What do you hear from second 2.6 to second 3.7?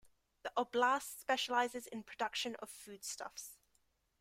foodstuffs.